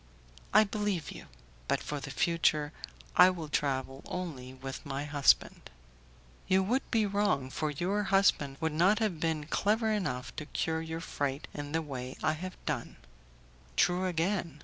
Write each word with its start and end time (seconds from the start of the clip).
"I 0.51 0.63
believe 0.63 1.11
you; 1.11 1.27
but 1.67 1.79
for 1.79 1.99
the 1.99 2.09
future 2.09 2.73
I 3.15 3.29
will 3.29 3.49
travel 3.49 4.01
only 4.05 4.51
with 4.51 4.83
my 4.83 5.03
husband." 5.05 5.69
"You 6.47 6.63
would 6.63 6.81
be 6.89 7.05
wrong, 7.05 7.51
for 7.51 7.69
your 7.69 8.05
husband 8.05 8.57
would 8.59 8.73
not 8.73 8.97
have 8.97 9.19
been 9.19 9.45
clever 9.45 9.91
enough 9.91 10.35
to 10.37 10.47
cure 10.47 10.81
your 10.81 11.01
fright 11.01 11.47
in 11.53 11.71
the 11.71 11.83
way 11.83 12.17
I 12.23 12.33
have 12.33 12.57
done." 12.65 12.95
"True, 13.75 14.07
again. 14.07 14.59